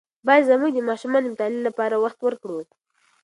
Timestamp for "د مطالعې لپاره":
1.27-1.95